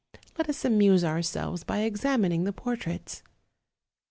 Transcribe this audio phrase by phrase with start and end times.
[0.35, 3.21] Let us amuse ourselves by examining the portraits.'